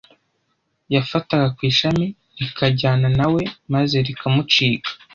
[0.93, 2.05] yafata ku ishami
[2.39, 3.41] rikajyana na we
[3.73, 4.89] maze rikamucika